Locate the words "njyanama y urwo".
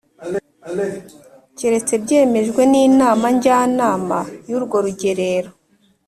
3.35-4.77